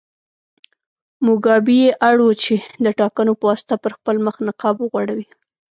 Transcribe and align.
موګابي 1.25 1.79
اړ 2.09 2.17
و 2.21 2.27
چې 2.43 2.55
د 2.83 2.87
ټاکنو 2.99 3.33
په 3.39 3.45
واسطه 3.49 3.75
پر 3.83 3.91
خپل 3.97 4.15
مخ 4.25 4.35
نقاب 4.47 4.75
وغوړوي. 4.79 5.27